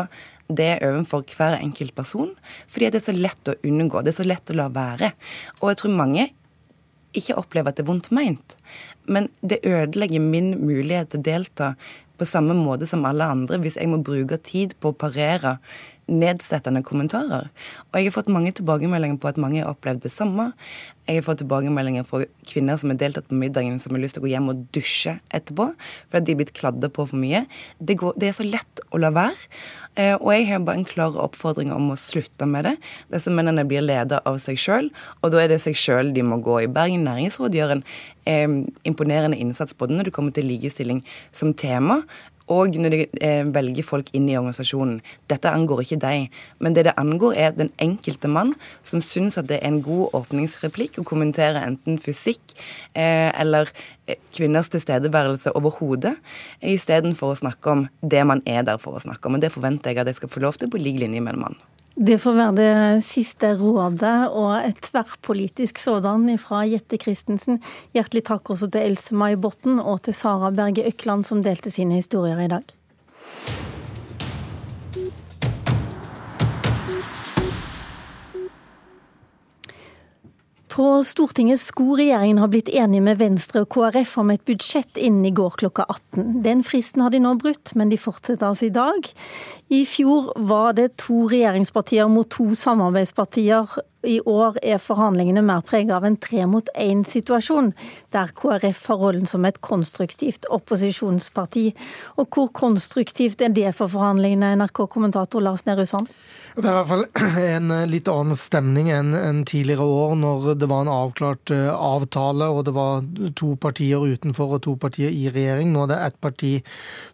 det 0.50 0.72
overfor 0.86 1.24
hver 1.36 1.58
enkelt 1.60 1.94
person. 1.94 2.34
Fordi 2.70 2.90
det 2.90 3.00
er 3.00 3.08
så 3.08 3.16
lett 3.16 3.50
å 3.50 3.56
unngå. 3.66 4.02
Det 4.02 4.14
er 4.14 4.20
så 4.22 4.28
lett 4.28 4.52
å 4.52 4.58
la 4.58 4.68
være. 4.74 5.12
Og 5.60 5.70
jeg 5.70 5.82
tror 5.82 5.98
mange 5.98 6.28
ikke 7.16 7.38
opplever 7.40 7.72
at 7.72 7.78
det 7.78 7.84
er 7.84 7.90
vondt 7.90 8.10
meint. 8.14 8.56
Men 9.10 9.28
det 9.42 9.62
ødelegger 9.66 10.22
min 10.22 10.54
mulighet 10.62 11.12
til 11.12 11.22
å 11.22 11.26
delta 11.26 11.72
på 12.20 12.28
samme 12.28 12.54
måte 12.54 12.86
som 12.86 13.06
alle 13.08 13.24
andre 13.32 13.58
hvis 13.62 13.78
jeg 13.80 13.88
må 13.88 14.02
bruke 14.04 14.36
tid 14.44 14.74
på 14.80 14.92
å 14.92 14.98
parere 15.00 15.56
nedsettende 16.10 16.82
kommentarer. 16.86 17.48
Og 17.90 17.98
jeg 17.98 18.10
har 18.10 18.16
fått 18.18 18.32
mange 18.32 18.52
tilbakemeldinger 18.56 19.20
på 19.22 19.30
at 19.30 19.40
mange 19.40 19.62
har 19.62 19.72
opplevd 19.72 20.04
det 20.04 20.12
samme. 20.12 20.50
Jeg 21.08 21.20
har 21.20 21.26
fått 21.26 21.40
tilbakemeldinger 21.42 22.06
fra 22.06 22.22
kvinner 22.46 22.78
som 22.80 22.92
har 22.92 23.00
deltatt 23.00 23.28
på 23.30 23.38
middagen, 23.38 23.80
som 23.82 23.96
har 23.96 24.02
lyst 24.02 24.18
til 24.18 24.22
å 24.22 24.26
gå 24.26 24.32
hjem 24.34 24.50
og 24.52 24.64
dusje 24.74 25.16
etterpå 25.34 25.70
fordi 26.10 26.26
de 26.26 26.34
er 26.34 26.40
blitt 26.42 26.56
kladde 26.56 26.90
på 26.92 27.06
for 27.08 27.18
mye. 27.18 27.44
Det, 27.78 27.96
går, 28.00 28.18
det 28.20 28.30
er 28.30 28.36
så 28.36 28.46
lett 28.46 28.82
å 28.90 29.00
la 29.02 29.12
være. 29.14 29.48
Eh, 29.98 30.14
og 30.14 30.30
jeg 30.30 30.46
har 30.46 30.62
bare 30.62 30.78
en 30.80 30.86
klar 30.86 31.16
oppfordring 31.18 31.72
om 31.74 31.90
å 31.90 31.98
slutte 31.98 32.46
med 32.46 32.68
det. 32.68 32.76
Disse 33.10 33.32
mennene 33.34 33.64
blir 33.66 33.82
ledet 33.82 34.20
av 34.26 34.38
seg 34.42 34.58
sjøl, 34.60 34.90
og 35.20 35.32
da 35.34 35.42
er 35.42 35.50
det 35.50 35.58
seg 35.62 35.78
sjøl 35.78 36.12
de 36.14 36.22
må 36.26 36.38
gå 36.44 36.60
i. 36.62 36.70
Bergen 36.70 37.02
næringsråd 37.08 37.58
gjør 37.58 37.74
en 37.74 37.82
eh, 38.30 38.46
imponerende 38.86 39.38
innsats 39.40 39.74
både 39.74 39.98
når 39.98 40.08
det 40.08 40.14
kommer 40.14 40.36
til 40.36 40.46
likestilling 40.46 41.02
som 41.34 41.54
tema, 41.58 42.00
og 42.50 42.76
når 42.82 42.94
de 42.94 43.00
eh, 43.22 43.44
velger 43.54 43.86
folk 43.86 44.10
inn 44.16 44.28
i 44.30 44.36
organisasjonen. 44.38 44.98
Dette 45.30 45.52
angår 45.54 45.84
ikke 45.84 46.00
deg, 46.02 46.40
men 46.58 46.76
det 46.76 46.88
det 46.88 46.96
angår, 47.00 47.36
er 47.38 47.54
den 47.56 47.72
enkelte 47.82 48.30
mann 48.30 48.54
som 48.86 49.02
syns 49.04 49.38
at 49.38 49.48
det 49.50 49.60
er 49.60 49.70
en 49.70 49.82
god 49.84 50.16
åpningsreplikk 50.18 51.00
å 51.00 51.06
kommentere 51.06 51.62
enten 51.62 52.00
fysikk 52.02 52.56
eh, 52.98 53.30
eller 53.30 53.70
eh, 54.06 54.18
kvinners 54.34 54.72
tilstedeværelse 54.74 55.54
overhodet, 55.58 56.16
istedenfor 56.60 57.34
å 57.34 57.40
snakke 57.44 57.76
om 57.76 57.88
det 58.02 58.26
man 58.26 58.42
er 58.46 58.66
der 58.66 58.82
for 58.82 58.98
å 58.98 59.04
snakke 59.04 59.30
om. 59.30 59.38
Og 59.38 59.44
det 59.44 59.54
forventer 59.54 59.94
jeg 59.94 60.02
at 60.02 60.10
jeg 60.10 60.22
skal 60.22 60.34
få 60.34 60.44
lov 60.46 60.58
til 60.58 60.72
på 60.72 60.82
lik 60.82 60.98
linje 61.02 61.22
med 61.22 61.36
en 61.36 61.44
mann. 61.46 61.60
Det 62.00 62.16
får 62.16 62.32
være 62.32 62.52
det 62.56 63.04
siste 63.04 63.50
rådet, 63.60 64.30
og 64.32 64.64
et 64.64 64.78
tverrpolitisk 64.86 65.76
sådan 65.82 66.24
fra 66.40 66.62
Jette 66.64 66.96
Christensen. 66.96 67.58
Hjertelig 67.92 68.22
takk 68.24 68.54
også 68.54 68.70
til 68.72 68.86
Else 68.88 69.12
May 69.12 69.36
Botten 69.36 69.76
og 69.76 70.00
til 70.06 70.16
Sara 70.16 70.48
Berge 70.48 70.86
Økland, 70.88 71.28
som 71.28 71.42
delte 71.44 71.68
sine 71.68 72.00
historier 72.00 72.40
i 72.40 72.48
dag. 72.48 72.64
På 80.70 81.04
Stortinget 81.04 81.60
skulle 81.60 81.96
regjeringen 81.98 82.38
ha 82.38 82.46
blitt 82.46 82.68
enige 82.68 83.02
med 83.02 83.18
Venstre 83.18 83.64
og 83.64 83.72
KrF 83.74 84.12
om 84.22 84.28
et 84.30 84.44
budsjett 84.46 85.00
innen 85.02 85.24
i 85.26 85.32
går 85.34 85.56
klokka 85.58 85.82
18. 85.88 86.28
Den 86.44 86.62
fristen 86.62 87.02
har 87.02 87.10
de 87.10 87.18
nå 87.18 87.32
brutt, 87.42 87.72
men 87.74 87.90
de 87.90 87.98
fortsetter 87.98 88.46
altså 88.46 88.68
i 88.68 88.74
dag. 88.76 89.08
I 89.74 89.82
fjor 89.82 90.30
var 90.46 90.76
det 90.78 90.92
to 91.02 91.24
regjeringspartier 91.32 92.06
mot 92.12 92.30
to 92.30 92.52
samarbeidspartier 92.54 93.80
i 94.06 94.16
år 94.24 94.56
er 94.64 94.78
forhandlingene 94.80 95.42
mer 95.44 95.60
preget 95.66 95.92
av 95.92 96.06
en 96.06 96.16
tre 96.16 96.46
mot 96.48 96.70
én-situasjon, 96.78 97.72
der 98.14 98.30
KrF 98.36 98.86
har 98.92 99.00
rollen 99.02 99.26
som 99.28 99.44
et 99.44 99.60
konstruktivt 99.60 100.46
opposisjonsparti. 100.48 101.66
Og 102.16 102.30
hvor 102.30 102.48
konstruktivt 102.56 103.42
er 103.44 103.52
det 103.52 103.74
for 103.76 103.92
forhandlingene, 103.92 104.54
NRK-kommentator 104.62 105.44
Lars 105.44 105.66
Nehru 105.66 105.84
Sand? 105.84 106.08
Det 106.56 106.66
er 106.66 106.72
i 106.72 106.78
hvert 106.80 106.90
fall 106.90 107.04
en 107.56 107.74
litt 107.90 108.08
annen 108.10 108.38
stemning 108.38 108.90
enn 108.90 109.44
tidligere 109.46 109.84
år, 109.86 110.16
når 110.18 110.48
det 110.58 110.68
var 110.70 110.82
en 110.84 110.92
avklart 110.92 111.52
eh, 111.54 111.68
avtale 111.70 112.48
og 112.50 112.64
det 112.66 112.74
var 112.74 113.04
to 113.38 113.52
partier 113.60 114.02
utenfor 114.02 114.56
og 114.56 114.64
to 114.66 114.74
partier 114.80 115.14
i 115.14 115.28
regjering. 115.30 115.70
Nå 115.70 115.84
er 115.84 115.92
det 115.92 116.00
ett 116.08 116.18
parti 116.20 116.52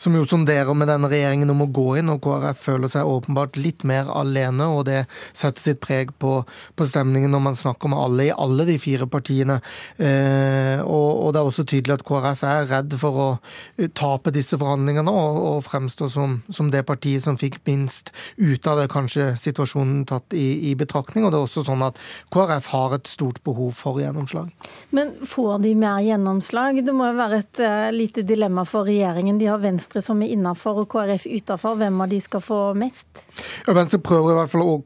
som 0.02 0.16
jo 0.16 0.24
sonderer 0.28 0.72
med 0.74 0.88
denne 0.88 1.10
regjeringen 1.12 1.52
om 1.52 1.64
å 1.66 1.68
gå 1.68 1.86
inn, 2.00 2.12
og 2.12 2.22
KrF 2.24 2.64
føler 2.68 2.92
seg 2.92 3.08
åpenbart 3.10 3.58
litt 3.60 3.84
mer 3.88 4.08
alene, 4.14 4.70
og 4.72 4.86
det 4.88 5.04
setter 5.36 5.68
sitt 5.68 5.82
preg 5.84 6.14
på 6.22 6.36
på 6.76 6.86
stemningen 6.88 7.30
når 7.32 7.42
man 7.42 7.56
snakker 7.58 7.90
med 7.92 8.00
alle 8.00 8.26
i 8.26 8.34
alle 8.34 8.66
de 8.68 8.76
fire 8.80 9.06
partiene. 9.10 9.58
Eh, 9.96 10.80
og, 10.82 11.08
og, 11.26 11.30
det 11.34 11.40
er 11.40 11.50
også 11.50 11.66
tydelig 11.68 11.96
at 11.98 12.04
KrF 12.06 12.44
er 12.46 12.68
redd 12.70 12.96
for 13.00 13.20
å 13.20 13.28
eh, 13.76 13.90
tape 13.96 14.32
disse 14.34 14.58
forhandlingene 14.60 15.12
og, 15.12 15.40
og 15.50 15.64
fremstå 15.66 16.10
som, 16.12 16.40
som, 16.48 16.70
det 16.72 16.84
partiet 16.88 17.24
som 17.24 17.38
fikk 17.40 17.60
minst 17.68 18.12
ut 18.36 18.66
av 18.66 18.80
det, 18.80 18.88
kanskje 18.92 19.25
situasjonen 19.40 20.04
tatt 20.08 20.34
i, 20.36 20.70
i, 20.70 20.74
betraktning. 20.78 21.26
Og 21.26 21.32
det 21.32 21.40
er 21.40 21.46
også 21.46 21.64
sånn 21.66 21.84
at 21.86 21.98
KrF 22.34 22.70
har 22.72 22.96
et 22.98 23.10
stort 23.10 23.42
behov 23.46 23.74
for 23.78 24.00
gjennomslag. 24.02 24.52
Men 24.96 25.14
får 25.26 25.60
de 25.64 25.74
mer 25.78 26.02
gjennomslag? 26.04 26.82
Det 26.86 26.94
må 26.96 27.10
jo 27.10 27.18
være 27.18 27.40
et 27.42 27.62
uh, 27.64 27.88
lite 27.94 28.24
dilemma 28.26 28.66
for 28.68 28.88
regjeringen. 28.88 29.40
De 29.40 29.48
har 29.50 29.62
Venstre 29.62 30.02
som 30.04 30.22
er 30.22 30.34
innafor 30.36 30.82
og 30.84 30.90
KrF 30.92 31.26
utafor. 31.26 31.78
Hvem 31.80 32.00
av 32.04 32.12
de 32.12 32.20
skal 32.22 32.44
få 32.44 32.60
mest? 32.78 33.24
Ja, 33.66 33.74
Venstre 33.76 34.00
prøver 34.04 34.34
i 34.34 34.38
hvert 34.40 34.52
fall 34.52 34.64
å, 34.66 34.76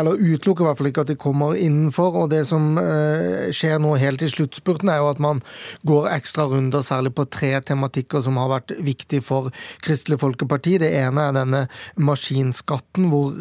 eller 0.00 0.18
utelukker 0.18 0.64
i 0.64 0.68
hvert 0.68 0.80
fall 0.80 0.90
ikke 0.90 1.06
at 1.06 1.12
de 1.12 1.18
kommer 1.20 1.58
innenfor. 1.58 2.20
Og 2.24 2.32
det 2.34 2.44
som 2.50 2.74
uh, 2.80 3.50
skjer 3.54 3.80
nå 3.82 3.94
helt 4.00 4.24
i 4.24 4.30
sluttspurten, 4.32 4.90
er 4.90 5.02
jo 5.02 5.10
at 5.12 5.22
man 5.22 5.42
går 5.86 6.10
ekstra 6.14 6.48
runder, 6.50 6.84
særlig 6.84 7.14
på 7.16 7.26
tre 7.30 7.54
tematikker 7.64 8.24
som 8.24 8.38
har 8.40 8.50
vært 8.52 8.74
viktige 8.84 9.24
for 9.24 9.50
Kristelig 9.84 10.20
Folkeparti. 10.22 10.76
Det 10.82 10.90
ene 10.96 11.28
er 11.28 11.36
denne 11.36 11.64
maskinskatten, 12.00 13.08
hvor 13.12 13.32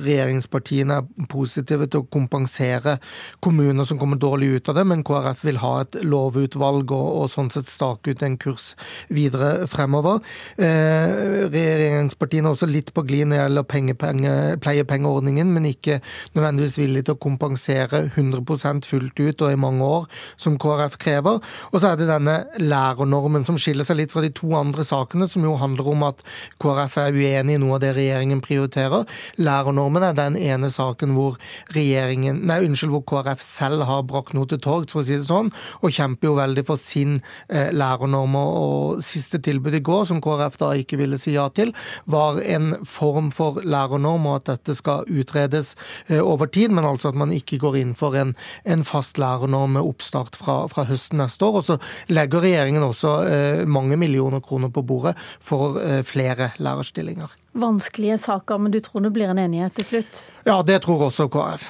regjeringspartiene 0.44 0.98
er 1.00 1.28
positive 1.30 1.88
til 1.88 2.04
å 2.04 2.08
kompensere 2.12 2.98
kommuner 3.44 3.86
som 3.86 4.00
kommer 4.00 4.18
dårlig 4.18 4.58
ut 4.58 4.70
av 4.70 4.76
det, 4.78 4.86
men 4.86 5.04
KrF 5.04 5.44
vil 5.46 5.60
ha 5.62 5.82
et 5.82 5.98
lovutvalg 6.04 6.92
og, 6.92 7.24
og 7.24 7.32
sånn 7.32 7.52
sett 7.52 7.68
stake 7.68 8.12
ut 8.12 8.24
en 8.24 8.38
kurs 8.38 8.76
videre 9.10 9.68
fremover. 9.68 10.22
Eh, 10.58 11.48
regjeringspartiene 11.50 12.48
er 12.48 12.54
også 12.54 12.70
litt 12.70 12.94
på 12.94 13.04
glid 13.06 13.28
når 13.28 13.38
det 13.38 13.44
gjelder 13.44 14.60
pleiepengeordningen, 14.64 15.54
men 15.54 15.70
ikke 15.70 16.02
nødvendigvis 16.36 16.80
villig 16.80 17.06
til 17.06 17.16
å 17.16 17.22
kompensere 17.24 18.08
100% 18.14 18.88
fullt 18.88 19.20
ut 19.20 19.44
og 19.44 19.52
i 19.52 19.60
mange 19.60 19.84
år, 19.84 20.08
som 20.38 20.58
KrF 20.58 20.98
krever. 21.02 21.42
Og 21.72 21.80
så 21.80 21.94
er 21.94 22.00
det 22.00 22.10
denne 22.10 22.40
lærernormen 22.62 23.46
som 23.48 23.58
skiller 23.60 23.88
seg 23.88 24.02
litt 24.02 24.14
fra 24.14 24.24
de 24.24 24.32
to 24.34 24.54
andre 24.58 24.86
sakene, 24.88 25.30
som 25.30 25.44
jo 25.46 25.56
handler 25.60 25.90
om 25.94 26.08
at 26.10 26.24
KrF 26.62 27.00
er 27.06 27.18
uenig 27.18 27.58
i 27.58 27.62
noe 27.62 27.78
av 27.78 27.84
det 27.84 27.94
regjeringen 27.98 28.42
prioriterer. 28.44 29.08
Lærernormen 29.42 30.04
er 30.08 30.18
den 30.18 30.33
ene 30.40 30.70
saken 30.74 31.14
hvor 31.18 31.38
regjeringen, 31.76 32.42
nei, 32.48 32.62
unnskyld, 32.66 32.94
hvor 32.94 33.06
KrF 33.10 33.44
selv 33.46 33.86
har 33.90 34.06
brakt 34.10 34.36
noe 34.38 34.50
til 34.50 34.62
torgs, 34.64 34.94
for 34.94 35.04
å 35.04 35.08
si 35.08 35.18
det 35.18 35.28
sånn, 35.28 35.52
og 35.82 35.94
kjemper 35.94 36.30
jo 36.30 36.38
veldig 36.40 36.66
for 36.68 36.82
sin 36.82 37.20
eh, 37.50 37.72
lærernorm. 37.74 38.38
Og 38.40 39.04
siste 39.06 39.40
tilbud 39.44 39.76
i 39.78 39.84
går, 39.84 40.06
som 40.10 40.22
KrF 40.24 40.60
da 40.62 40.72
ikke 40.80 41.00
ville 41.02 41.20
si 41.22 41.36
ja 41.36 41.48
til, 41.54 41.74
var 42.10 42.40
en 42.42 42.74
form 42.88 43.32
for 43.36 43.62
lærernorm, 43.64 44.28
og 44.30 44.42
at 44.42 44.54
dette 44.54 44.78
skal 44.80 45.08
utredes 45.10 45.74
eh, 46.08 46.22
over 46.22 46.50
tid, 46.52 46.74
men 46.74 46.88
altså 46.88 47.12
at 47.12 47.20
man 47.20 47.34
ikke 47.36 47.62
går 47.62 47.80
inn 47.82 47.94
for 47.98 48.18
en, 48.20 48.36
en 48.64 48.86
fast 48.88 49.22
lærernorm 49.22 49.78
med 49.78 49.86
oppstart 49.94 50.38
fra, 50.40 50.64
fra, 50.72 50.88
høsten 50.90 51.22
neste 51.22 51.48
år. 51.48 51.62
Og 51.62 51.70
så 51.70 51.80
legger 52.14 52.46
regjeringen 52.46 52.86
også 52.86 53.16
eh, 53.28 53.64
mange 53.68 54.00
millioner 54.00 54.44
kroner 54.44 54.74
på 54.74 54.86
bordet 54.88 55.16
for 55.44 55.80
eh, 55.82 56.02
flere 56.08 56.54
lærerstillinger. 56.60 57.43
Vanskelige 57.54 58.18
saker, 58.18 58.58
men 58.58 58.74
du 58.74 58.80
tror 58.82 59.06
det 59.06 59.14
blir 59.14 59.30
en 59.30 59.40
enighet 59.40 59.76
til 59.78 59.86
slutt? 59.86 60.22
Ja, 60.48 60.62
det 60.66 60.82
tror 60.86 61.08
også 61.10 61.30
KrF. 61.30 61.70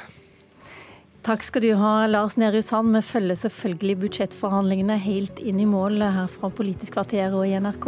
Takk 1.24 1.44
skal 1.48 1.64
du 1.64 1.70
ha, 1.80 1.92
Lars 2.08 2.36
Nehru 2.40 2.62
Sand. 2.62 2.92
Vi 2.96 3.02
følger 3.08 3.40
selvfølgelig 3.40 4.00
budsjettforhandlingene 4.02 4.98
helt 5.00 5.40
inn 5.40 5.62
i 5.64 5.68
mål 5.68 6.02
her 6.04 6.28
fra 6.32 6.52
Politisk 6.52 6.98
kvarter 6.98 7.36
og 7.36 7.48
i 7.48 7.56
NRK. 7.64 7.88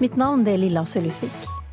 Mitt 0.00 0.18
navn 0.20 0.44
er 0.48 0.60
Lilla 0.60 0.84
Sølhusvik. 0.88 1.65